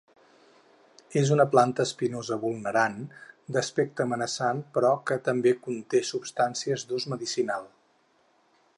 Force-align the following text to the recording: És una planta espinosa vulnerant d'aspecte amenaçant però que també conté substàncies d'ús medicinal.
És 1.19 1.33
una 1.35 1.45
planta 1.55 1.85
espinosa 1.89 2.37
vulnerant 2.45 2.97
d'aspecte 3.57 4.07
amenaçant 4.09 4.65
però 4.79 4.93
que 5.11 5.21
també 5.31 5.55
conté 5.69 6.05
substàncies 6.13 6.91
d'ús 6.93 7.11
medicinal. 7.15 7.71